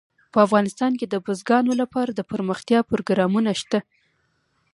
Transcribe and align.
په 0.33 0.37
افغانستان 0.45 0.91
کې 0.99 1.05
د 1.09 1.15
بزګانو 1.25 1.71
لپاره 1.81 2.11
دپرمختیا 2.11 2.79
پروګرامونه 2.89 3.51
شته. 3.61 3.79